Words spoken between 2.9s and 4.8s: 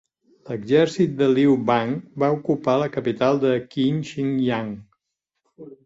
capital de Qin, Xianyang.